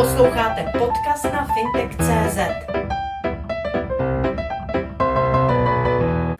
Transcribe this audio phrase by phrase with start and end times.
[0.00, 2.38] Posloucháte podcast na fintech.cz.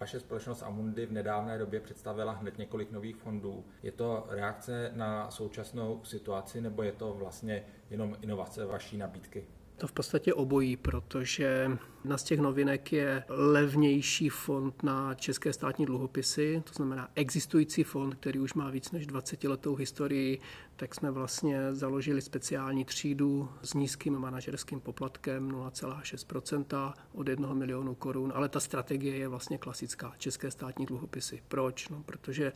[0.00, 3.64] Vaše společnost Amundi v nedávné době představila hned několik nových fondů.
[3.82, 9.46] Je to reakce na současnou situaci nebo je to vlastně jenom inovace vaší nabídky?
[9.80, 11.70] To v podstatě obojí, protože
[12.04, 18.14] jedna z těch novinek je levnější fond na české státní dluhopisy, to znamená existující fond,
[18.14, 20.40] který už má víc než 20 letou historii,
[20.76, 28.32] tak jsme vlastně založili speciální třídu s nízkým manažerským poplatkem 0,6% od 1 milionu korun,
[28.34, 31.42] ale ta strategie je vlastně klasická, české státní dluhopisy.
[31.48, 31.88] Proč?
[31.88, 32.52] No, protože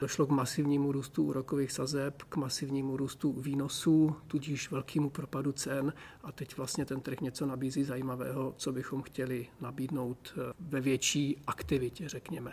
[0.00, 5.92] došlo k masivnímu růstu úrokových sazeb, k masivnímu růstu výnosů, tudíž velkému propadu cen
[6.24, 11.36] a teď vlastně ten trh něco nabízí zajímavého, co bychom chtěli nabídnout eh, ve větší
[11.46, 12.52] aktivitě, řekněme.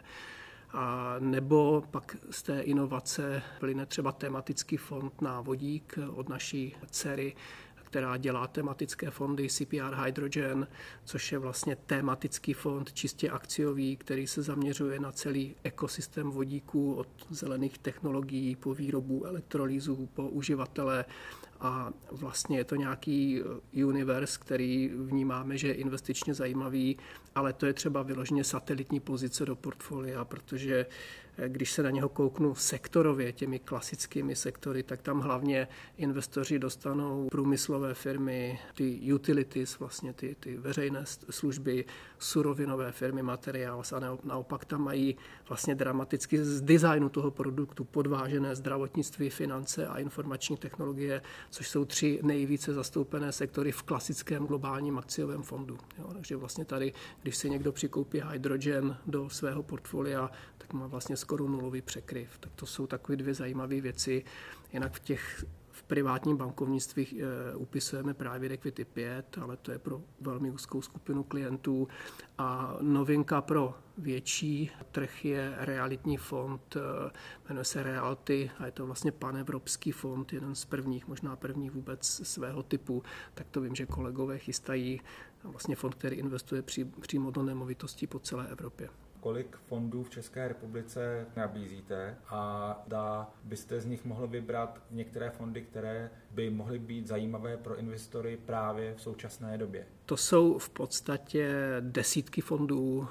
[0.72, 7.36] A nebo pak z té inovace plyne třeba tematický fond na vodík od naší dcery,
[7.98, 10.68] která dělá tematické fondy CPR Hydrogen,
[11.04, 17.08] což je vlastně tematický fond čistě akciový, který se zaměřuje na celý ekosystém vodíků od
[17.30, 21.06] zelených technologií po výrobu elektrolýzů, po uživatele
[21.60, 23.42] a vlastně je to nějaký
[23.74, 26.98] eh, univerz, který vnímáme, že je investičně zajímavý,
[27.36, 30.86] ale to je třeba vyloženě satelitní pozice do portfolia, protože
[31.38, 37.28] eh, když se na něho kouknu sektorově, těmi klasickými sektory, tak tam hlavně investoři dostanou
[37.32, 41.86] průmyslové firmy, ty utilities, vlastně ty, ty veřejné služby,
[42.20, 45.18] surovinové firmy, materiáls a naopak tam mají
[45.50, 52.20] vlastně dramaticky z designu toho produktu podvážené zdravotnictví, finance a informační technologie což jsou tři
[52.24, 55.78] nejvíce zastoupené sektory v klasickém globálním akciovém fondu.
[55.98, 61.18] Jo, takže vlastně tady, když si někdo přikoupí hydrogen do svého portfolia, tak má vlastně
[61.18, 62.38] skoro nulový překryv.
[62.40, 64.24] Tak to jsou takové dvě zajímavé věci.
[64.74, 65.46] Jinak v těch
[65.88, 71.88] privátním bankovnictví e, upisujeme právě Equity 5, ale to je pro velmi úzkou skupinu klientů.
[72.38, 76.80] A novinka pro větší trh je realitní fond, e,
[77.50, 82.06] jmenuje se Realty a je to vlastně panevropský fond, jeden z prvních, možná první vůbec
[82.06, 83.04] svého typu.
[83.34, 85.02] Tak to vím, že kolegové chystají
[85.44, 90.48] vlastně fond, který investuje pří, přímo do nemovitostí po celé Evropě kolik fondů v České
[90.48, 97.08] republice nabízíte a dá byste z nich mohl vybrat některé fondy, které by mohly být
[97.08, 99.86] zajímavé pro investory právě v současné době?
[100.06, 103.08] To jsou v podstatě desítky fondů.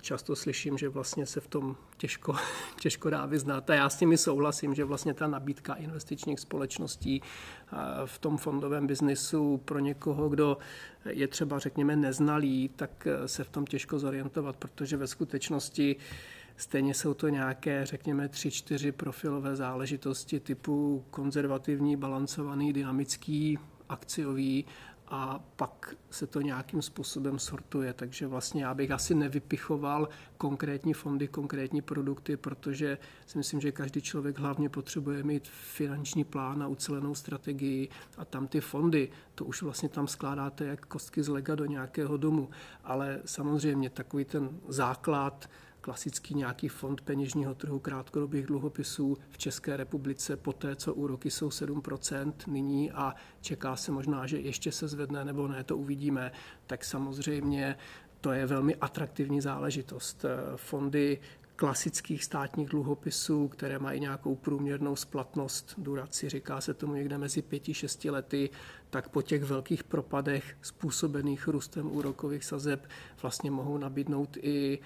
[0.00, 2.34] Často slyším, že vlastně se v tom těžko,
[2.80, 3.70] těžko dá vyznat.
[3.70, 7.22] A já s nimi souhlasím, že vlastně ta nabídka investičních společností
[8.04, 10.58] v tom fondovém biznisu pro někoho, kdo
[11.08, 15.96] je třeba, řekněme, neznalý, tak se v tom těžko zorientovat, protože ve skutečnosti
[16.60, 23.58] Stejně jsou to nějaké, řekněme, tři, čtyři profilové záležitosti typu konzervativní, balancovaný, dynamický,
[23.88, 24.64] akciový
[25.10, 27.92] a pak se to nějakým způsobem sortuje.
[27.92, 34.00] Takže vlastně já bych asi nevypichoval konkrétní fondy, konkrétní produkty, protože si myslím, že každý
[34.00, 37.88] člověk hlavně potřebuje mít finanční plán a ucelenou strategii
[38.18, 42.16] a tam ty fondy, to už vlastně tam skládáte jak kostky z lega do nějakého
[42.16, 42.50] domu.
[42.84, 45.50] Ale samozřejmě takový ten základ,
[45.80, 51.48] klasický nějaký fond peněžního trhu krátkodobých dluhopisů v České republice po té, co úroky jsou
[51.48, 56.32] 7% nyní a čeká se možná, že ještě se zvedne nebo ne, to uvidíme,
[56.66, 57.76] tak samozřejmě
[58.20, 60.24] to je velmi atraktivní záležitost.
[60.56, 61.18] Fondy
[61.56, 68.12] klasických státních dluhopisů, které mají nějakou průměrnou splatnost duraci, říká se tomu někde mezi 5-6
[68.12, 68.50] lety,
[68.90, 72.88] tak po těch velkých propadech způsobených růstem úrokových sazeb
[73.22, 74.78] vlastně mohou nabídnout i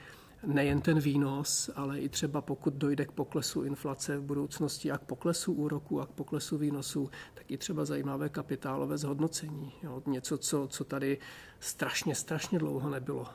[0.46, 5.02] nejen ten výnos, ale i třeba pokud dojde k poklesu inflace v budoucnosti a k
[5.02, 9.72] poklesu úroku a k poklesu výnosu, tak i třeba zajímavé kapitálové zhodnocení.
[9.82, 11.18] Jo, něco, co, co tady
[11.60, 13.26] strašně, strašně dlouho nebylo.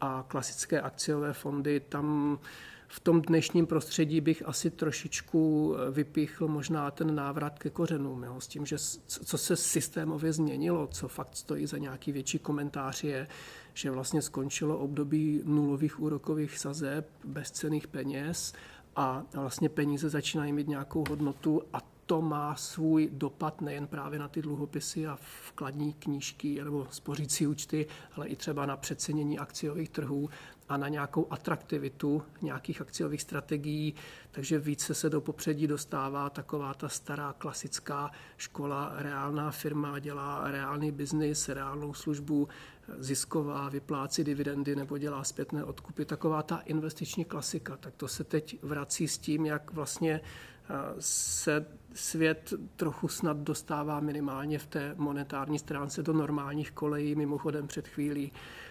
[0.00, 2.38] A klasické akciové fondy tam
[2.94, 8.46] v tom dnešním prostředí bych asi trošičku vypíchl možná ten návrat ke kořenům, jo, s
[8.46, 13.28] tím, že co se systémově změnilo, co fakt stojí za nějaký větší komentář je,
[13.74, 18.52] že vlastně skončilo období nulových úrokových sazeb, bezcených peněz
[18.96, 24.28] a vlastně peníze začínají mít nějakou hodnotu a to má svůj dopad nejen právě na
[24.28, 25.18] ty dluhopisy a
[25.48, 30.30] vkladní knížky nebo spořící účty, ale i třeba na přecenění akciových trhů
[30.68, 33.94] a na nějakou atraktivitu nějakých akciových strategií,
[34.30, 40.92] takže více se do popředí dostává taková ta stará klasická škola, reálná firma dělá reálný
[40.92, 42.48] biznis, reálnou službu,
[42.98, 47.76] zisková, vyplácí dividendy nebo dělá zpětné odkupy, taková ta investiční klasika.
[47.76, 50.20] Tak to se teď vrací s tím, jak vlastně
[50.98, 57.14] se svět trochu snad dostává minimálně v té monetární stránce do normálních kolejí.
[57.14, 58.63] Mimochodem před chvílí Eh,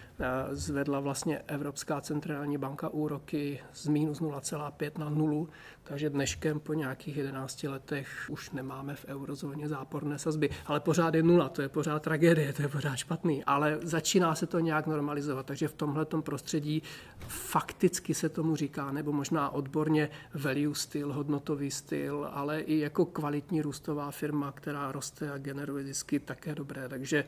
[0.52, 5.48] zvedla vlastně Evropská centrální banka úroky z minus 0,5 na nulu,
[5.82, 10.50] takže dneškem po nějakých 11 letech už nemáme v eurozóně záporné sazby.
[10.66, 13.44] Ale pořád je nula, to je pořád tragédie, to je pořád špatný.
[13.44, 16.82] Ale začíná se to nějak normalizovat, takže v tomhle prostředí
[17.28, 23.62] fakticky se tomu říká, nebo možná odborně value styl, hodnotový styl, ale i jako kvalitní
[23.62, 26.88] růstová firma, která roste a generuje zisky, také dobré.
[26.88, 27.24] Takže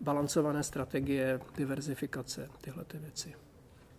[0.00, 3.34] balancované strategie, diverzifikace, tyhle ty věci.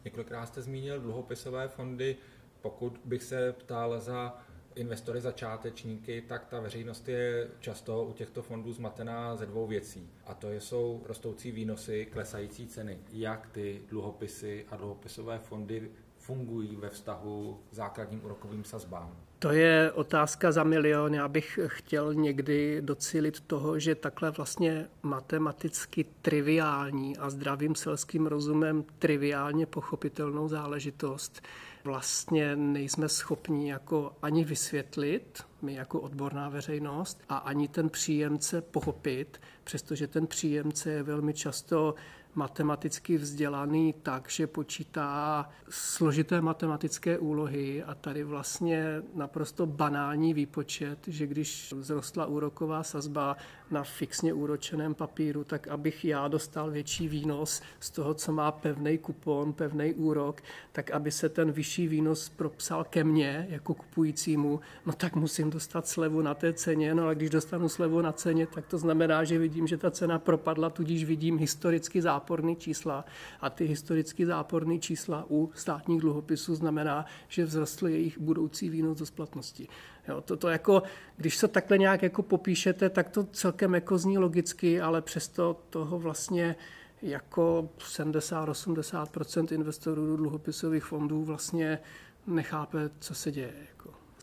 [0.05, 2.17] Několikrát jste zmínil dluhopisové fondy.
[2.61, 4.37] Pokud bych se ptal za
[4.75, 10.09] investory začátečníky, tak ta veřejnost je často u těchto fondů zmatená ze dvou věcí.
[10.25, 12.99] A to jsou rostoucí výnosy, klesající ceny.
[13.11, 19.26] Jak ty dluhopisy a dluhopisové fondy fungují ve vztahu k základním úrokovým sazbám?
[19.39, 21.13] To je otázka za milion.
[21.13, 28.85] Já bych chtěl někdy docílit toho, že takhle vlastně matematicky triviální a zdravým selským rozumem
[28.99, 31.41] triviálně pochopitelnou záležitost
[31.83, 39.41] vlastně nejsme schopni jako ani vysvětlit, my jako odborná veřejnost, a ani ten příjemce pochopit,
[39.63, 41.95] přestože ten příjemce je velmi často
[42.37, 51.27] matematicky vzdělaný tak, že počítá složité matematické úlohy a tady vlastně naprosto banální výpočet, že
[51.27, 53.37] když vzrostla úroková sazba
[53.71, 58.97] na fixně úročeném papíru, tak abych já dostal větší výnos z toho, co má pevný
[58.97, 64.93] kupon, pevný úrok, tak aby se ten vyšší výnos propsal ke mně jako kupujícímu, no
[64.93, 68.67] tak musím dostat slevu na té ceně, no a když dostanu slevu na ceně, tak
[68.67, 73.05] to znamená, že vidím, že ta cena propadla, tudíž vidím historicky záporný čísla
[73.41, 79.05] a ty historicky záporné čísla u státních dluhopisů znamená, že vzrostl jejich budoucí výnos do
[79.05, 79.67] splatnosti.
[80.07, 80.83] Jo, to, to jako,
[81.17, 85.99] když se takhle nějak jako popíšete, tak to celkem jako zní logicky, ale přesto toho
[85.99, 86.55] vlastně
[87.01, 91.79] jako 70-80% investorů do dluhopisových fondů vlastně
[92.27, 93.53] nechápe, co se děje.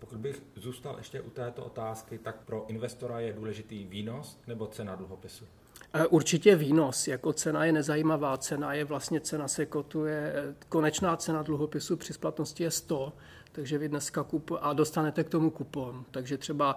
[0.05, 4.95] Pokud bych zůstal ještě u této otázky, tak pro investora je důležitý výnos nebo cena
[4.95, 5.45] dluhopisu?
[5.93, 11.17] E, určitě výnos, jako cena je nezajímavá, cena je vlastně, cena se kotuje, e, konečná
[11.17, 13.13] cena dluhopisu při splatnosti je 100,
[13.53, 16.05] takže vy dneska kup a dostanete k tomu kupon.
[16.11, 16.77] Takže třeba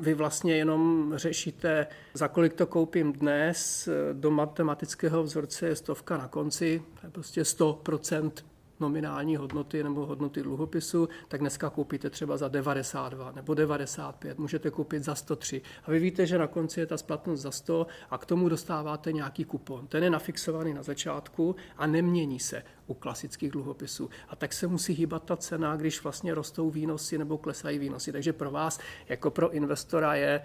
[0.00, 6.28] vy vlastně jenom řešíte, za kolik to koupím dnes, do matematického vzorce je stovka na
[6.28, 8.32] konci, to je prostě 100%
[8.80, 15.02] nominální hodnoty nebo hodnoty dluhopisu, tak dneska koupíte třeba za 92 nebo 95, můžete koupit
[15.02, 15.62] za 103.
[15.84, 19.12] A vy víte, že na konci je ta splatnost za 100 a k tomu dostáváte
[19.12, 19.86] nějaký kupon.
[19.86, 24.10] Ten je nafixovaný na začátku a nemění se u klasických dluhopisů.
[24.28, 28.12] A tak se musí hýbat ta cena, když vlastně rostou výnosy nebo klesají výnosy.
[28.12, 30.42] Takže pro vás, jako pro investora, je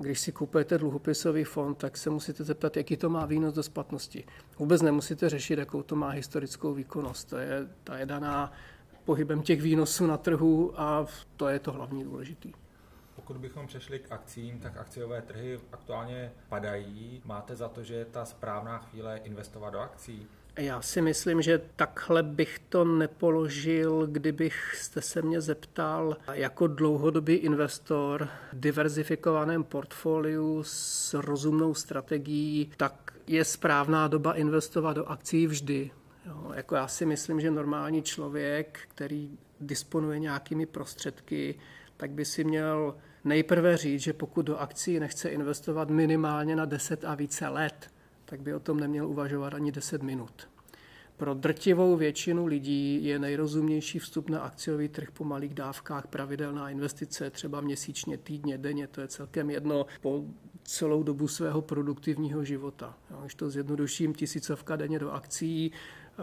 [0.00, 4.24] když si kupujete dluhopisový fond, tak se musíte zeptat, jaký to má výnos do splatnosti.
[4.58, 7.28] Vůbec nemusíte řešit, jakou to má historickou výkonnost.
[7.28, 8.52] To je, ta je daná
[9.04, 11.06] pohybem těch výnosů na trhu a
[11.36, 12.52] to je to hlavní důležitý.
[13.16, 17.22] Pokud bychom přešli k akcím, tak akciové trhy aktuálně padají.
[17.24, 20.26] Máte za to, že je ta správná chvíle investovat do akcí?
[20.56, 27.34] Já si myslím, že takhle bych to nepoložil, kdybych jste se mě zeptal jako dlouhodobý
[27.34, 35.90] investor v diverzifikovaném portfoliu s rozumnou strategií, tak je správná doba investovat do akcí vždy.
[36.26, 41.54] Jo, jako já si myslím, že normální člověk, který disponuje nějakými prostředky,
[41.96, 42.94] tak by si měl
[43.24, 47.90] nejprve říct, že pokud do akcí nechce investovat minimálně na 10 a více let,
[48.26, 50.48] tak by o tom neměl uvažovat ani 10 minut.
[51.16, 57.30] Pro drtivou většinu lidí je nejrozumnější vstup na akciový trh po malých dávkách, pravidelná investice,
[57.30, 60.24] třeba měsíčně, týdně, denně, to je celkem jedno po
[60.64, 62.98] celou dobu svého produktivního života.
[63.20, 65.72] Když to zjednoduším, tisícovka denně do akcí,
[66.18, 66.22] eh,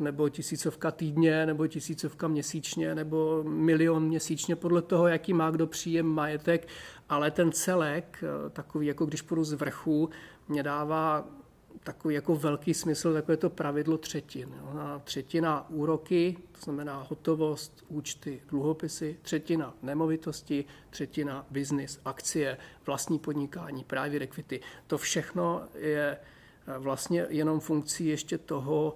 [0.00, 6.06] nebo tisícovka týdně, nebo tisícovka měsíčně, nebo milion měsíčně, podle toho, jaký má kdo příjem
[6.06, 6.68] majetek,
[7.08, 10.10] ale ten celek, eh, takový jako když půjdu z vrchu,
[10.48, 11.28] mě dává
[11.82, 14.54] takový jako velký smysl, takové to pravidlo třetin.
[14.60, 14.74] Jo.
[14.74, 23.84] Na třetina úroky, to znamená hotovost, účty, dluhopisy, třetina nemovitosti, třetina biznis, akcie, vlastní podnikání,
[23.84, 24.60] právě rekvity.
[24.86, 28.94] To všechno je eh, vlastně jenom funkcí ještě toho,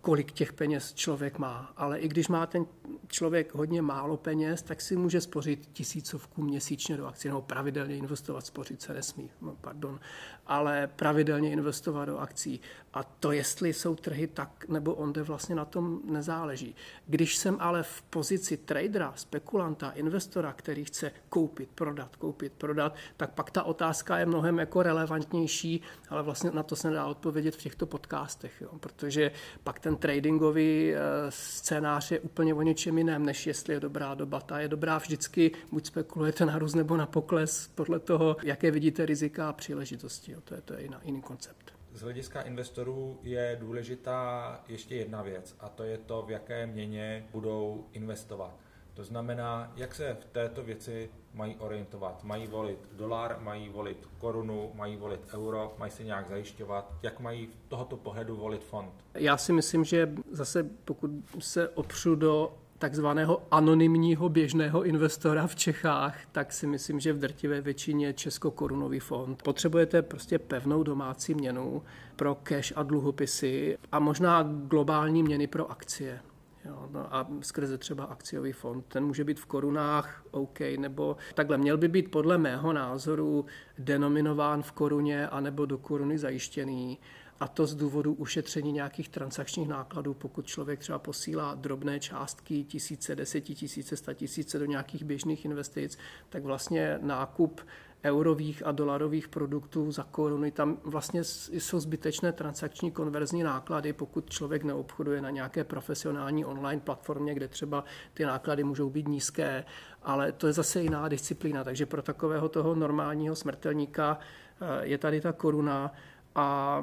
[0.00, 1.72] kolik těch peněz člověk má.
[1.76, 2.66] Ale i když má ten
[3.06, 8.46] člověk hodně málo peněz, tak si může spořit tisícovku měsíčně do akcí, nebo pravidelně investovat,
[8.46, 10.00] spořit se nesmí, no, pardon,
[10.46, 12.60] ale pravidelně investovat do akcí.
[12.94, 16.76] A to, jestli jsou trhy tak nebo onde, vlastně na tom nezáleží.
[17.06, 23.30] Když jsem ale v pozici tradera, spekulanta, investora, který chce koupit, prodat, koupit, prodat, tak
[23.30, 27.62] pak ta otázka je mnohem jako relevantnější, ale vlastně na to se nedá odpovědět v
[27.62, 29.30] těchto podcastech, jo, protože
[29.64, 34.40] pak ten tradingový eh, scénář je úplně o něčem jiném, než jestli je dobrá doba.
[34.40, 39.06] Ta je dobrá vždycky, buď spekulujete na růst nebo na pokles, podle toho, jaké vidíte
[39.06, 40.32] rizika a příležitosti.
[40.32, 40.40] Jo.
[40.40, 41.74] To je, to je jiný, jiný koncept.
[41.92, 47.26] Z hlediska investorů je důležitá ještě jedna věc a to je to, v jaké měně
[47.32, 48.63] budou investovat.
[48.94, 52.24] To znamená, jak se v této věci mají orientovat.
[52.24, 56.92] Mají volit dolar, mají volit korunu, mají volit euro, mají se nějak zajišťovat.
[57.02, 58.92] Jak mají v tohoto pohledu volit fond?
[59.14, 66.18] Já si myslím, že zase pokud se opřu do takzvaného anonymního běžného investora v Čechách,
[66.32, 69.42] tak si myslím, že v drtivé většině českokorunový fond.
[69.42, 71.82] Potřebujete prostě pevnou domácí měnu
[72.16, 76.20] pro cash a dluhopisy a možná globální měny pro akcie.
[76.64, 78.84] Jo, no a skrze třeba akciový fond.
[78.88, 81.58] Ten může být v korunách, OK, nebo takhle.
[81.58, 83.46] Měl by být podle mého názoru
[83.78, 86.98] denominován v koruně anebo do koruny zajištěný.
[87.40, 93.16] A to z důvodu ušetření nějakých transakčních nákladů, pokud člověk třeba posílá drobné částky, tisíce,
[93.16, 97.60] deseti tisíce, sta tisíce do nějakých běžných investic, tak vlastně nákup
[98.04, 100.50] eurových a dolarových produktů za koruny.
[100.50, 107.34] Tam vlastně jsou zbytečné transakční konverzní náklady, pokud člověk neobchoduje na nějaké profesionální online platformě,
[107.34, 107.84] kde třeba
[108.14, 109.64] ty náklady můžou být nízké,
[110.02, 111.64] ale to je zase jiná disciplína.
[111.64, 114.18] Takže pro takového toho normálního smrtelníka
[114.60, 115.92] eh, je tady ta koruna
[116.34, 116.80] a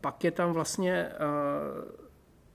[0.00, 2.01] pak je tam vlastně eh,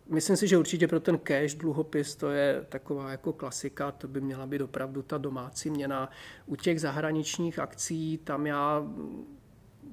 [0.10, 4.22] Myslím si, že určitě pro ten cash dluhopis to je taková jako klasika, to by
[4.22, 6.10] měla být opravdu ta domácí měna.
[6.46, 8.84] U těch zahraničních akcí tam já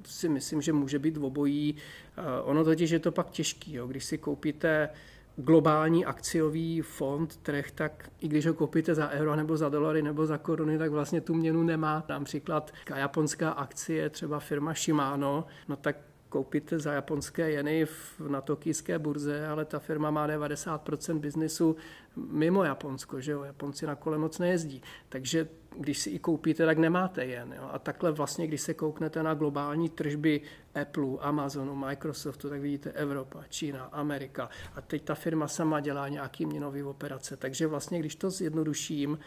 [0.05, 1.75] si myslím, že může být obojí.
[2.17, 3.87] Eh, ono totiž je to pak těžký, jo.
[3.87, 4.89] když si koupíte
[5.35, 10.25] globální akciový fond, trh, tak i když ho koupíte za euro nebo za dolary nebo
[10.25, 12.03] za koruny, tak vlastně tu měnu nemá.
[12.09, 15.95] Například japonská akcie, třeba firma Shimano, no tak
[16.35, 17.87] koupit za japonské jeny
[18.27, 21.75] na tokijské burze, ale ta firma má 90% biznisu
[22.15, 23.43] mimo Japonsko, že jo?
[23.43, 24.81] Japonci na kole moc nejezdí.
[25.09, 25.47] Takže
[25.79, 27.55] když si i koupíte, tak nemáte jen.
[27.55, 27.69] Jo?
[27.71, 30.41] A takhle vlastně, když se kouknete na globální tržby
[30.81, 34.49] Apple, Amazonu, Microsoftu, tak vidíte Evropa, Čína, Amerika.
[34.75, 37.37] A teď ta firma sama dělá nějaký měnový operace.
[37.37, 39.19] Takže vlastně, když to zjednoduším,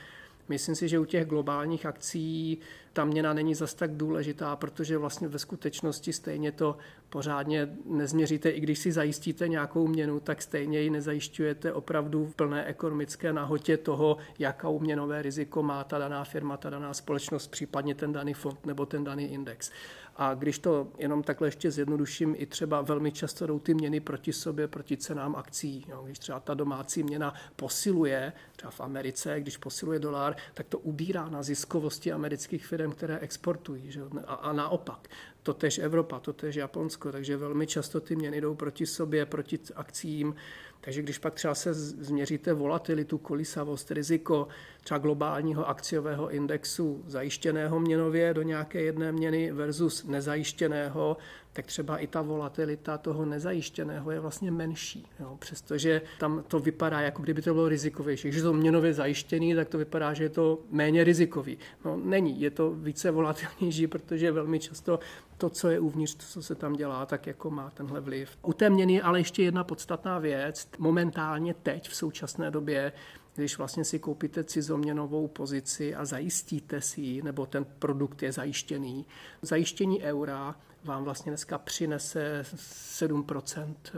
[0.49, 2.59] Myslím si, že u těch globálních akcí
[2.93, 6.77] ta měna není zas tak důležitá, protože vlastně ve skutečnosti stejně to
[7.11, 8.51] pořádně nezměříte.
[8.51, 13.77] I když si zajistíte nějakou měnu, tak stejně ji nezajišťujete opravdu v plné ekonomické nahotě
[13.77, 18.67] toho, jakou měnové riziko má ta daná firma, ta daná společnost, případně ten daný fond
[18.67, 19.71] nebo ten daný index.
[20.19, 24.33] A když to jenom takhle ještě zjednoduším, i třeba velmi často jdou ty měny proti
[24.33, 25.87] sobě, proti cenám akcí.
[25.89, 30.79] Jo, když třeba ta domácí měna posiluje, třeba v Americe, když posiluje dolar, tak to
[30.79, 33.91] ubírá na ziskovosti amerických firm, které exportují.
[33.93, 34.01] Že?
[34.27, 35.09] A, a naopak,
[35.49, 39.59] to tež Evropa, to tež Japonsko, takže velmi často ty měny jdou proti sobě, proti
[39.77, 40.35] akcím.
[40.81, 44.49] Takže když pak třeba se změříte volatilitu, kolísavost, riziko
[44.85, 51.17] třeba globálního akciového indexu zajištěného měnově do nějaké jedné měny versus nezajištěného,
[51.59, 55.07] tak třeba i ta volatilita toho nezajištěného je vlastně menší.
[55.21, 55.37] Jo?
[55.39, 58.29] Přestože tam to vypadá, jako kdyby to bylo rizikovější.
[58.29, 61.59] Když je to měnově zajištěný, tak to vypadá, že je to méně rizikový.
[61.85, 64.99] No není, je to více volatilnější, protože velmi často
[65.39, 68.31] to, co je uvnitř, to, co se tam dělá, tak jako má tenhle vliv.
[68.43, 70.69] U té měny ale ještě jedna podstatná věc.
[70.79, 72.93] Momentálně teď, v současné době,
[73.39, 79.07] když vlastně si koupíte cizoměnovou pozici a zajistíte si ji, nebo ten produkt je zajištěný,
[79.43, 80.55] zajištění eura
[80.85, 83.93] vám vlastně dneska přinese 7% eh,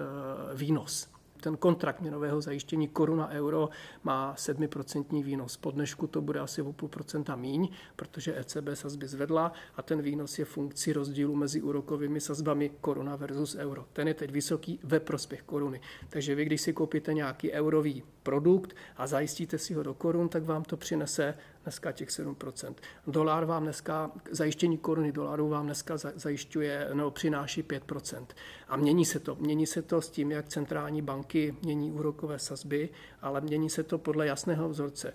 [0.55, 1.09] výnos
[1.41, 3.69] ten kontrakt měnového zajištění koruna euro
[4.03, 5.57] má 7% výnos.
[5.57, 10.03] Po dnešku to bude asi o půl procenta míň, protože ECB sazby zvedla a ten
[10.03, 13.87] výnos je funkcí rozdílu mezi úrokovými sazbami koruna versus euro.
[13.93, 15.81] Ten je teď vysoký ve prospěch koruny.
[16.09, 20.45] Takže vy, když si koupíte nějaký eurový produkt a zajistíte si ho do korun, tak
[20.45, 22.75] vám to přinese dneska těch 7%.
[23.07, 28.27] Dolar vám dneska, zajištění koruny dolaru vám dneska zajišťuje, no, přináší 5%.
[28.69, 29.35] A mění se to.
[29.35, 32.89] Mění se to s tím, jak centrální banky mění úrokové sazby,
[33.23, 35.15] ale mění se to podle jasného vzorce.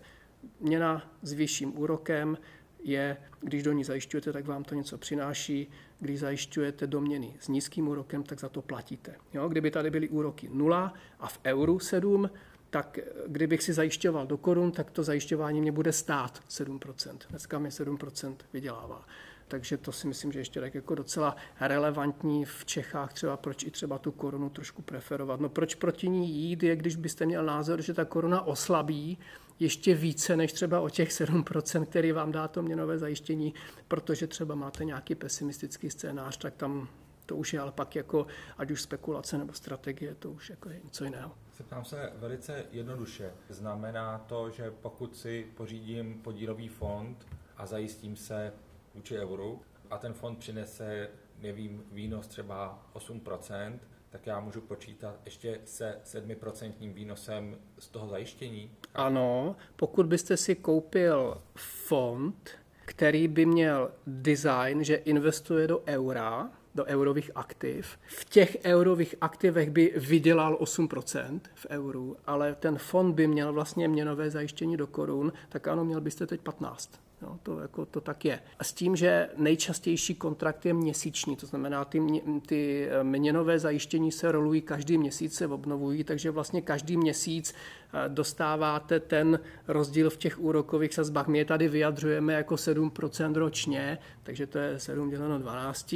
[0.60, 2.38] Měna s vyšším úrokem
[2.84, 5.72] je, když do ní zajišťujete, tak vám to něco přináší.
[6.00, 9.16] Když zajišťujete doměny s nízkým úrokem, tak za to platíte.
[9.34, 9.50] Jo?
[9.50, 12.30] Kdyby tady byly úroky 0 a v euru 7,
[12.75, 17.17] tak kdybych si zajišťoval do korun, tak to zajišťování mě bude stát 7%.
[17.29, 19.05] Dneska mi 7% vydělává.
[19.48, 23.72] Takže to si myslím, že ještě tak jako docela relevantní v Čechách, třeba proč i
[23.72, 25.39] třeba tu korunu trošku preferovat.
[25.39, 29.17] No proč proti ní jít je, když byste měl názor, že ta koruna oslabí,
[29.60, 33.53] ještě více než třeba o těch 7%, který vám dá to měnové zajištění,
[33.88, 36.88] protože třeba máte nějaký pesimistický scénář, tak tam
[37.25, 38.27] to už je ale pak jako,
[38.58, 41.32] ať už spekulace nebo strategie, to už jako je něco jiného.
[41.58, 43.34] Zeptám se velice jednoduše.
[43.50, 47.27] Znamená to, že pokud si pořídím podílový fond
[47.58, 48.53] a zajistím se
[48.96, 51.10] vůči euru a ten fond přinese,
[51.41, 53.79] nevím, výnos třeba 8%,
[54.10, 58.72] tak já můžu počítat ještě se 7% výnosem z toho zajištění?
[58.94, 62.50] Ano, pokud byste si koupil fond,
[62.86, 67.98] který by měl design, že investuje do eura, do eurových aktiv.
[68.08, 73.88] V těch eurových aktivech by vydělal 8% v euru, ale ten fond by měl vlastně
[73.88, 77.05] měnové zajištění do korun, tak ano, měl byste teď 15.
[77.22, 78.39] No, to, jako, to tak je.
[78.60, 82.01] A s tím, že nejčastější kontrakt je měsíční, to znamená, ty,
[82.46, 88.10] ty eh, měnové zajištění se rolují každý měsíc, se obnovují, takže vlastně každý měsíc eh,
[88.10, 91.27] dostáváte ten rozdíl v těch úrokových sazbách.
[91.27, 95.96] My je tady vyjadřujeme jako 7% ročně, takže to je 7 děleno 12,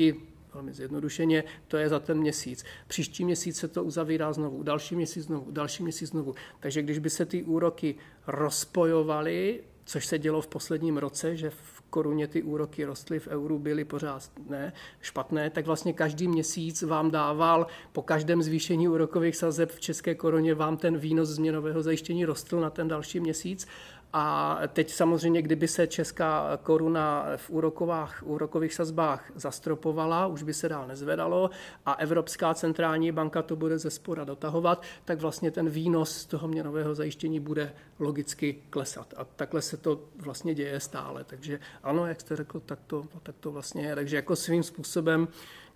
[0.53, 2.65] velmi zjednodušeně, to je za ten měsíc.
[2.87, 6.35] Příští měsíc se to uzavírá znovu, další měsíc znovu, další měsíc znovu.
[6.59, 7.95] Takže když by se ty úroky
[8.27, 13.59] rozpojovaly, což se dělo v posledním roce, že v koruně ty úroky rostly, v euru
[13.59, 19.71] byly pořád ne, špatné, tak vlastně každý měsíc vám dával po každém zvýšení úrokových sazeb
[19.71, 23.67] v české koruně vám ten výnos změnového zajištění rostl na ten další měsíc
[24.13, 30.69] a teď samozřejmě, kdyby se česká koruna v úrokovách, úrokových sazbách zastropovala, už by se
[30.69, 31.49] dál nezvedalo
[31.85, 36.47] a Evropská centrální banka to bude ze spora dotahovat, tak vlastně ten výnos z toho
[36.47, 39.13] měnového zajištění bude logicky klesat.
[39.17, 41.23] A takhle se to vlastně děje stále.
[41.23, 43.95] Takže ano, jak jste řekl, tak to, tak to vlastně je.
[43.95, 45.27] Takže jako svým způsobem,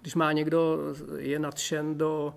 [0.02, 0.78] když má někdo,
[1.18, 2.34] je nadšen do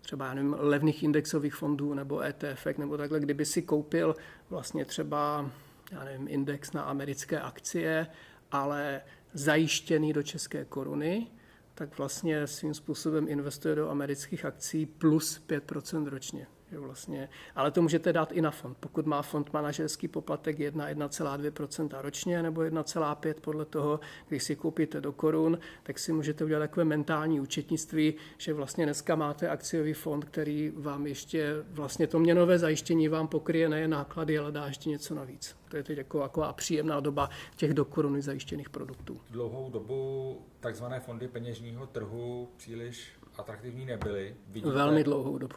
[0.00, 4.16] třeba já nevím, levných indexových fondů nebo ETF, nebo takhle, kdyby si koupil
[4.50, 5.50] vlastně třeba
[5.92, 8.06] já nevím, index na americké akcie,
[8.50, 9.02] ale
[9.32, 11.26] zajištěný do české koruny,
[11.74, 16.46] tak vlastně svým způsobem investuje do amerických akcí plus 5% ročně.
[16.78, 18.76] Vlastně, ale to můžete dát i na fond.
[18.80, 25.12] Pokud má fond manažerský poplatek 1,2% ročně nebo 1,5% podle toho, když si koupíte do
[25.12, 30.72] korun, tak si můžete udělat takové mentální účetnictví, že vlastně dneska máte akciový fond, který
[30.76, 35.56] vám ještě vlastně to měnové zajištění vám pokryje nejen náklady, ale dá ještě něco navíc.
[35.68, 39.20] To je teď jako taková příjemná doba těch do koruny zajištěných produktů.
[39.30, 44.36] Dlouhou dobu takzvané fondy peněžního trhu příliš atraktivní nebyly.
[44.48, 45.54] Vidíte, Velmi dlouhou dobu.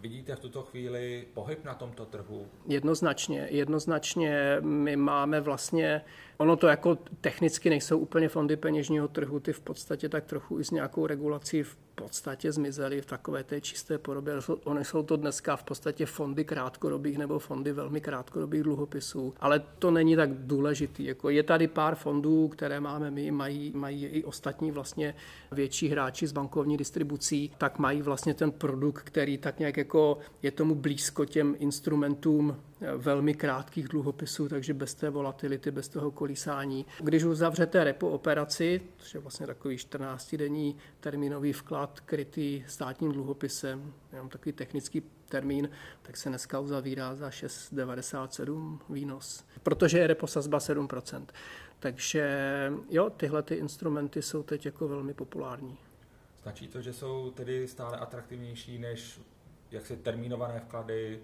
[0.00, 2.46] Vidíte v tuto chvíli pohyb na tomto trhu?
[2.66, 3.48] Jednoznačně.
[3.50, 6.02] Jednoznačně my máme vlastně
[6.38, 10.64] Ono to jako technicky nejsou úplně fondy peněžního trhu, ty v podstatě tak trochu i
[10.64, 14.34] s nějakou regulací v podstatě zmizely v takové té čisté podobě.
[14.64, 19.90] Ony jsou to dneska v podstatě fondy krátkodobých nebo fondy velmi krátkodobých dluhopisů, ale to
[19.90, 21.04] není tak důležitý.
[21.04, 25.14] Jako je tady pár fondů, které máme my, mají, mají i ostatní vlastně
[25.52, 26.76] větší hráči s bankovní
[27.16, 32.56] distribucí, tak mají vlastně ten produkt, který tak nějak jako je tomu blízko těm instrumentům
[32.96, 36.86] velmi krátkých dluhopisů, takže bez té volatility, bez toho kolísání.
[37.00, 44.28] Když uzavřete repo operaci, což je vlastně takový 14-denní termínový vklad krytý státním dluhopisem, jenom
[44.28, 45.68] takový technický termín,
[46.02, 51.26] tak se dneska uzavírá za 6,97 výnos, protože je repo sazba 7%.
[51.78, 52.26] Takže
[52.90, 55.78] jo, tyhle ty instrumenty jsou teď jako velmi populární.
[56.46, 59.20] Značí to, že jsou tedy stále atraktivnější než
[59.70, 61.20] jak se termínované vklady,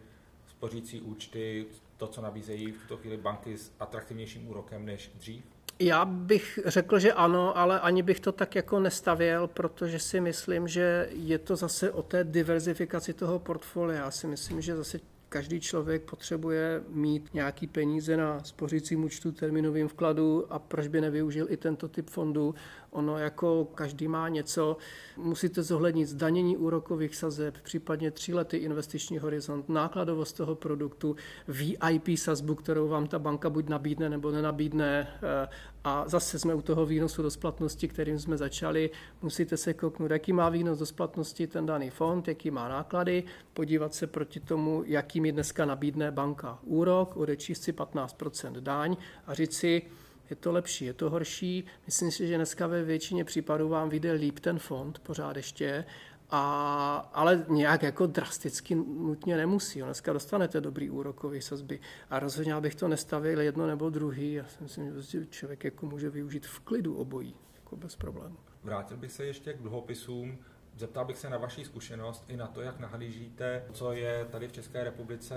[0.46, 5.44] spořící účty, to, co nabízejí v tuto chvíli banky s atraktivnějším úrokem než dřív?
[5.78, 10.68] Já bych řekl, že ano, ale ani bych to tak jako nestavěl, protože si myslím,
[10.68, 13.98] že je to zase o té diverzifikaci toho portfolia.
[13.98, 15.00] Já si myslím, že zase
[15.32, 21.46] každý člověk potřebuje mít nějaký peníze na spořícím účtu, terminovým vkladu a proč by nevyužil
[21.50, 22.54] i tento typ fondu.
[22.92, 24.76] Ono jako každý má něco,
[25.16, 31.16] musíte zohlednit zdanění úrokových sazeb, případně tříletý investiční horizont, nákladovost toho produktu,
[31.48, 35.48] VIP sazbu, kterou vám ta banka buď nabídne nebo nenabídne eh,
[35.85, 38.90] a zase jsme u toho výnosu do splatnosti, kterým jsme začali.
[39.22, 43.94] Musíte se kouknout, jaký má výnos do splatnosti ten daný fond, jaký má náklady, podívat
[43.94, 49.57] se proti tomu, jaký mi dneska nabídne banka úrok, odečíst si 15% daň a říct
[49.57, 49.83] si,
[50.30, 51.64] je to lepší, je to horší.
[51.87, 55.85] Myslím si, že dneska ve většině případů vám vyjde líp ten fond pořád ještě,
[56.30, 59.80] a, ale nějak jako drasticky nutně nemusí.
[59.80, 61.80] Dneska dostanete dobrý úrokový sazby
[62.11, 64.32] a rozhodně bych to nestavil jedno nebo druhý.
[64.32, 68.37] Já si myslím, že prostě člověk jako může využít v klidu obojí, jako bez problému.
[68.62, 70.38] Vrátil bych se ještě k dluhopisům.
[70.76, 74.52] Zeptal bych se na vaši zkušenost i na to, jak nahlížíte, co je tady v
[74.52, 75.37] České republice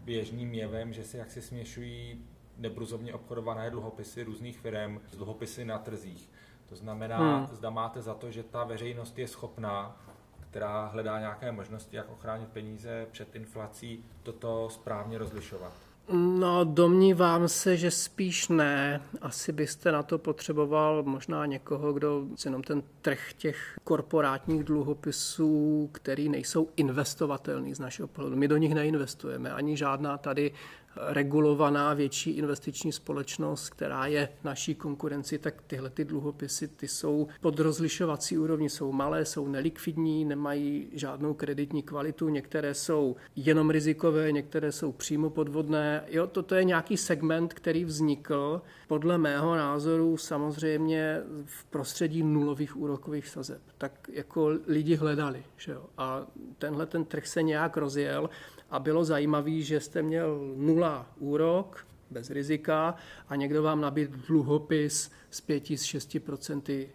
[0.00, 2.24] běžným jevem, že se jaksi směšují
[2.58, 6.30] nebruzovně obchodované dluhopisy různých firm s dluhopisy na trzích.
[6.68, 7.46] To znamená, hmm.
[7.46, 9.96] zda máte za to, že ta veřejnost je schopná,
[10.50, 15.72] která hledá nějaké možnosti, jak ochránit peníze před inflací, toto správně rozlišovat.
[16.12, 19.00] No, domnívám se, že spíš ne.
[19.20, 26.28] Asi byste na to potřeboval možná někoho, kdo jenom ten trh těch korporátních dluhopisů, který
[26.28, 28.36] nejsou investovatelný z našeho pohledu.
[28.36, 30.52] My do nich neinvestujeme, ani žádná tady
[31.06, 37.60] regulovaná větší investiční společnost, která je naší konkurenci, tak tyhle ty dluhopisy ty jsou pod
[37.60, 44.72] rozlišovací úrovni, jsou malé, jsou nelikvidní, nemají žádnou kreditní kvalitu, některé jsou jenom rizikové, některé
[44.72, 46.04] jsou přímo podvodné.
[46.08, 53.28] Jo, toto je nějaký segment, který vznikl podle mého názoru samozřejmě v prostředí nulových úrokových
[53.28, 53.60] sazeb.
[53.78, 55.42] Tak jako lidi hledali.
[55.56, 55.84] Že jo?
[55.98, 56.26] A
[56.58, 58.30] tenhle ten trh se nějak rozjel
[58.70, 62.94] a bylo zajímavé, že jste měl nula úrok, bez rizika
[63.28, 66.16] a někdo vám nabít dluhopis s 5 z 6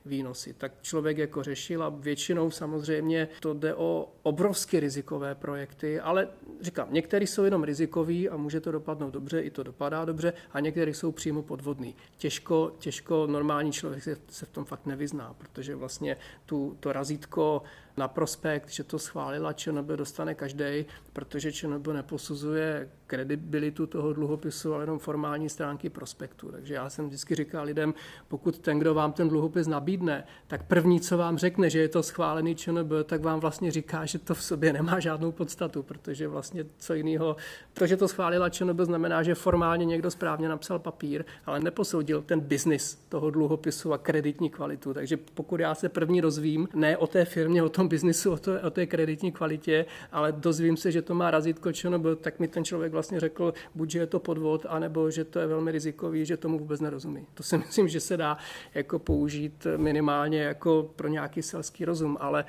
[0.06, 0.54] výnosy.
[0.54, 6.28] Tak člověk jako řešil a většinou samozřejmě to jde o obrovsky rizikové projekty, ale
[6.62, 10.60] říkám, některý jsou jenom rizikový a může to dopadnout dobře, i to dopadá dobře a
[10.60, 11.96] některý jsou přímo podvodný.
[12.18, 17.64] Těžko, těžko normální člověk se, se v tom fakt nevyzná, protože vlastně tu, to razítko
[17.98, 24.84] na prospekt, že to schválila ČNB, dostane každý, protože ČNB neposuzuje kredibilitu toho dluhopisu, ale
[24.84, 26.52] jenom formální stránky prospektu.
[26.52, 27.94] Takže já jsem vždycky říkal lidem,
[28.28, 32.04] pokud ten, kdo vám ten dluhopis nabídne, tak první, co vám řekne, že je to
[32.04, 36.66] schválený ČNB, tak vám vlastně říká, že to v sobě nemá žádnou podstatu, protože vlastně
[36.78, 37.36] co jiného,
[37.74, 42.40] to, že to schválila ČNB, znamená, že formálně někdo správně napsal papír, ale neposoudil ten
[42.40, 44.94] biznis toho dluhopisu a kreditní kvalitu.
[44.94, 48.52] Takže pokud já se první rozvím, ne o té firmě, o tom biznisu, o, to,
[48.62, 52.65] o té kreditní kvalitě, ale dozvím se, že to má razítko ČNB, tak mi ten
[52.65, 56.38] člověk vlastně řekl, buď, že je to podvod, anebo že to je velmi rizikový, že
[56.38, 57.28] tomu vůbec nerozumí.
[57.34, 58.38] To si myslím, že se dá
[58.74, 62.46] jako použít minimálně jako pro nějaký selský rozum, ale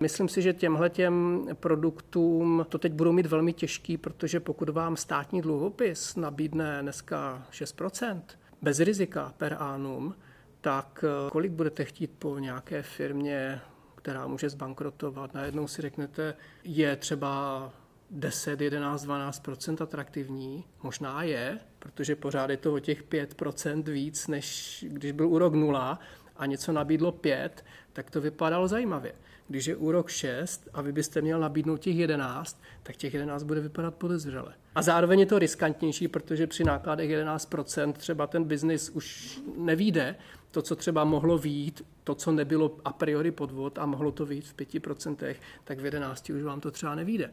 [0.00, 4.96] Myslím si, že těmhle těm produktům to teď budou mít velmi těžký, protože pokud vám
[4.96, 8.20] státní dluhopis nabídne dneska 6%
[8.62, 10.14] bez rizika per annum,
[10.60, 13.60] tak eh, kolik budete chtít po nějaké firmě,
[14.06, 15.34] která může zbankrotovat?
[15.34, 17.72] Najednou si řeknete, je třeba
[18.10, 20.64] 10, 11, 12% atraktivní.
[20.82, 25.98] Možná je, protože pořád je to o těch 5% víc, než když byl úrok 0
[26.36, 29.12] a něco nabídlo 5, tak to vypadalo zajímavě.
[29.48, 33.60] Když je úrok 6 a vy byste měl nabídnout těch 11, tak těch 11 bude
[33.60, 34.54] vypadat podezřele.
[34.76, 40.16] A zároveň je to riskantnější, protože při nákladech 11% třeba ten biznis už nevíde,
[40.50, 44.44] to, co třeba mohlo výjít, to, co nebylo a priori podvod a mohlo to výjít
[44.46, 45.34] v 5%,
[45.64, 47.30] tak v 11 už vám to třeba nevíde.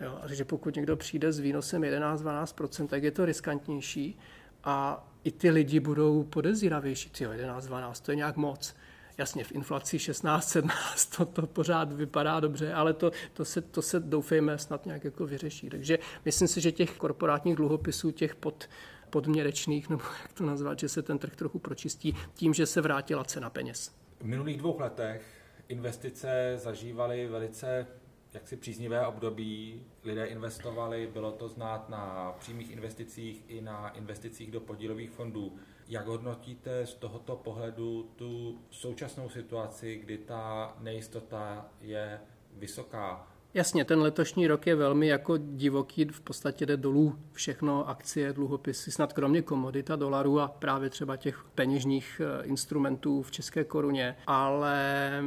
[0.00, 4.18] Jo, a takže pokud někdo přijde s výnosem 11-12%, tak je to riskantnější
[4.64, 7.10] a i ty lidi budou podezíravější.
[7.10, 8.74] 11-12, to je nějak moc.
[9.18, 14.00] Jasně, v inflaci 16-17 to, to pořád vypadá dobře, ale to, to, se, to se
[14.00, 15.70] doufejme snad nějak jako vyřeší.
[15.70, 18.68] Takže myslím si, že těch korporátních dluhopisů, těch pod,
[19.10, 23.24] podměrečných, nebo jak to nazvat, že se ten trh trochu pročistí tím, že se vrátila
[23.24, 23.94] cena peněz.
[24.20, 25.22] V minulých dvou letech
[25.68, 27.86] investice zažívaly velice
[28.34, 34.60] jaksi příznivé období, lidé investovali, bylo to znát na přímých investicích i na investicích do
[34.60, 35.56] podílových fondů.
[35.88, 42.20] Jak hodnotíte z tohoto pohledu tu současnou situaci, kdy ta nejistota je
[42.56, 43.34] vysoká?
[43.54, 48.92] Jasně, ten letošní rok je velmi jako divoký, v podstatě jde dolů všechno, akcie, dluhopisy,
[48.92, 54.16] snad kromě komodita dolarů a právě třeba těch peněžních eh, instrumentů v české koruně.
[54.26, 55.22] Ale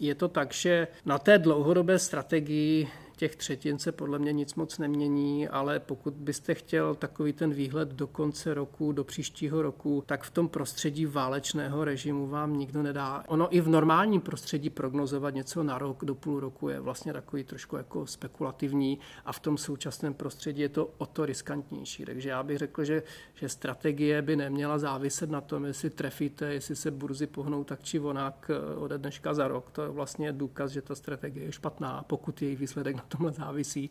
[0.00, 4.78] je to tak, že na té dlouhodobé strategii těch třetin se podle mě nic moc
[4.78, 10.22] nemění, ale pokud byste chtěl takový ten výhled do konce roku, do příštího roku, tak
[10.22, 13.24] v tom prostředí válečného režimu vám nikdo nedá.
[13.28, 17.44] Ono i v normálním prostředí prognozovat něco na rok, do půl roku je vlastně takový
[17.44, 22.04] trošku jako spekulativní a v tom současném prostředí je to o to riskantnější.
[22.04, 23.02] Takže já bych řekl, že,
[23.34, 28.00] že strategie by neměla záviset na tom, jestli trefíte, jestli se burzy pohnou tak či
[28.00, 29.70] onak eh, ode dneška za rok.
[29.70, 33.90] To je vlastně důkaz, že ta strategie je špatná, pokud její výsledek tomhle závisí.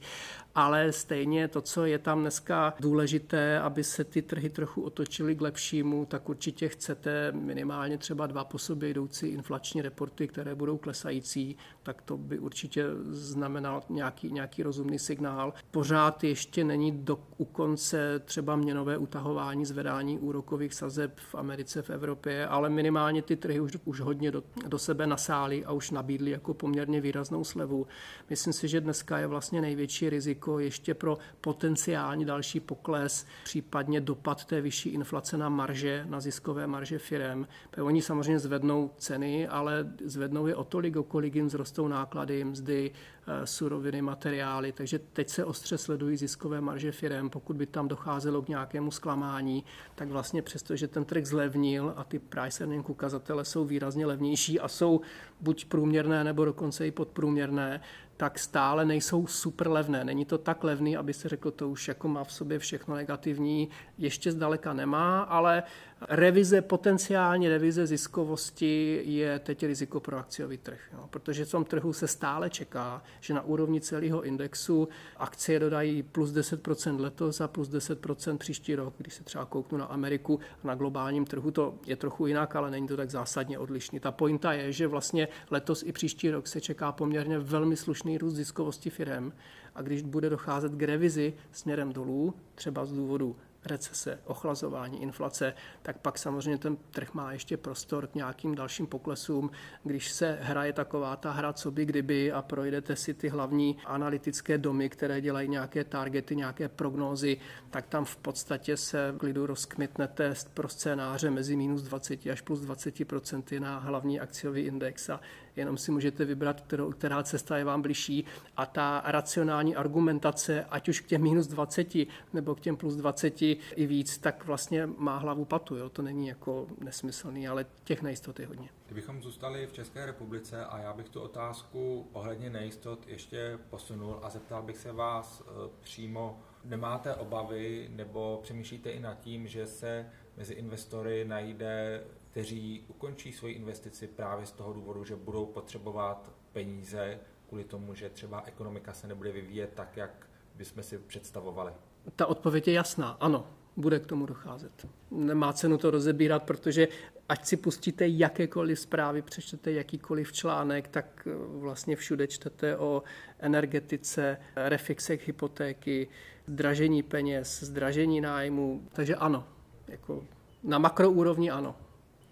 [0.55, 5.41] Ale stejně to, co je tam dneska důležité, aby se ty trhy trochu otočily k
[5.41, 11.57] lepšímu, tak určitě chcete minimálně třeba dva po sobě jdoucí inflační reporty, které budou klesající,
[11.83, 15.53] tak to by určitě znamenal nějaký, nějaký rozumný signál.
[15.71, 21.89] Pořád ještě není do, u konce třeba měnové utahování, zvedání úrokových sazeb v Americe, v
[21.89, 26.31] Evropě, ale minimálně ty trhy už, už hodně do, do sebe nasály a už nabídly
[26.31, 27.87] jako poměrně výraznou slevu.
[28.29, 34.45] Myslím si, že dneska je vlastně největší riziko ještě pro potenciální další pokles, případně dopad
[34.45, 37.47] té vyšší inflace na marže, na ziskové marže firem.
[37.81, 42.91] Oni samozřejmě zvednou ceny, ale zvednou je o tolik, o kolik jim vzrostou náklady, mzdy,
[43.27, 47.29] Eh, suroviny, materiály, takže teď se ostře sledují ziskové marže firm.
[47.29, 49.65] Pokud by tam docházelo k nějakému zklamání,
[49.95, 54.59] tak vlastně přesto, že ten trh zlevnil a ty price earning ukazatele jsou výrazně levnější
[54.59, 55.01] a jsou
[55.41, 57.81] buď průměrné nebo dokonce i podprůměrné,
[58.17, 60.03] tak stále nejsou super levné.
[60.03, 63.69] Není to tak levný, aby se řekl, to už jako má v sobě všechno negativní.
[63.97, 65.63] Ještě zdaleka nemá, ale
[66.09, 70.79] revize, potenciální revize ziskovosti je teď riziko pro akciový trh.
[70.93, 71.07] Jo.
[71.09, 76.31] Protože v tom trhu se stále čeká, že na úrovni celého indexu akcie dodají plus
[76.31, 78.93] 10% letos a plus 10% příští rok.
[78.97, 82.71] Když se třeba kouknu na Ameriku a na globálním trhu, to je trochu jinak, ale
[82.71, 83.99] není to tak zásadně odlišný.
[83.99, 88.35] Ta pointa je, že vlastně letos i příští rok se čeká poměrně velmi slušný růst
[88.35, 89.31] ziskovosti firm
[89.75, 95.97] a když bude docházet k revizi směrem dolů, třeba z důvodu recese, ochlazování, inflace, tak
[95.97, 99.51] pak samozřejmě ten trh má ještě prostor k nějakým dalším poklesům.
[99.83, 104.57] Když se hraje taková ta hra, co by kdyby a projdete si ty hlavní analytické
[104.57, 107.37] domy, které dělají nějaké targety, nějaké prognózy,
[107.69, 112.61] tak tam v podstatě se v klidu rozkmitnete pro scénáře mezi minus 20 až plus
[112.61, 115.19] 20% na hlavní akciový index a
[115.55, 118.25] jenom si můžete vybrat, kterou, která cesta je vám bližší
[118.57, 121.95] a ta racionální argumentace, ať už k těm minus 20
[122.33, 125.75] nebo k těm plus 20 i víc, tak vlastně má hlavu patu.
[125.75, 125.89] Jo?
[125.89, 128.69] To není jako nesmyslný, ale těch nejistot je hodně.
[128.85, 134.29] Kdybychom zůstali v České republice a já bych tu otázku ohledně nejistot ještě posunul a
[134.29, 140.09] zeptal bych se vás eh, přímo, nemáte obavy nebo přemýšlíte i nad tím, že se
[140.37, 142.03] mezi investory najde
[142.35, 148.09] kteří ukončí svoji investici právě z toho důvodu, že budou potřebovat peníze kvůli tomu, že
[148.09, 151.73] třeba ekonomika se nebude vyvíjet tak, jak bychom si představovali?
[152.15, 154.87] Ta odpověď je jasná, ano, bude k tomu docházet.
[155.11, 156.87] Nemá cenu to rozebírat, protože
[157.29, 163.03] ať si pustíte jakékoliv zprávy, přečtete jakýkoliv článek, tak vlastně všude čtete o
[163.39, 166.07] energetice, refixech hypotéky,
[166.47, 168.87] zdražení peněz, zdražení nájmu.
[168.93, 169.47] Takže ano,
[169.87, 170.25] jako
[170.63, 171.75] na makroúrovni ano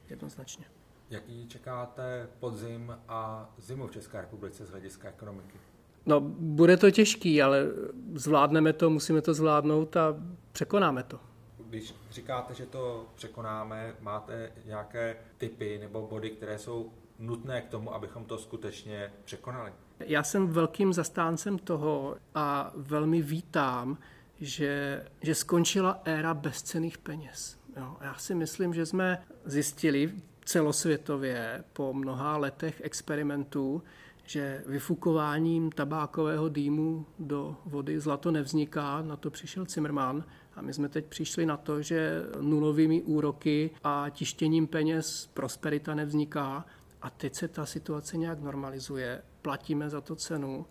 [0.09, 0.65] jednoznačně.
[1.09, 5.57] Jaký čekáte podzim a zimu v České republice z hlediska ekonomiky?
[6.05, 7.65] No, bude to těžký, ale
[8.13, 10.15] zvládneme to, musíme to zvládnout a
[10.51, 11.19] překonáme to.
[11.73, 17.93] Když říkáte, že to překonáme, máte nějaké typy nebo body, které jsou nutné k tomu,
[17.93, 19.71] abychom to skutečně překonali?
[19.99, 23.97] Já jsem velkým zastáncem toho a velmi vítám,
[24.39, 27.59] že, že skončila éra bezcených peněz.
[27.77, 30.13] Jo, já si myslím, že jsme zjistili
[30.45, 33.83] celosvětově po mnoha letech experimentů,
[34.25, 40.23] že vyfukováním tabákového dýmu do vody zlato nevzniká, na to přišel Zimmermann
[40.55, 46.65] a my jsme teď přišli na to, že nulovými úroky a tištěním peněz prosperita nevzniká
[47.01, 50.65] a teď se ta situace nějak normalizuje, platíme za to cenu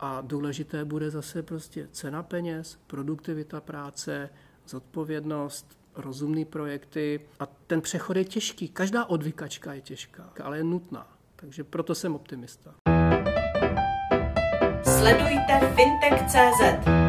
[0.00, 4.30] a důležité bude zase prostě cena peněz, produktivita práce,
[4.66, 8.68] zodpovědnost, rozumné projekty a ten přechod je těžký.
[8.68, 11.18] Každá odvykačka je těžká, ale je nutná.
[11.36, 12.74] Takže proto jsem optimista.
[14.82, 17.07] Sledujte fintech.cz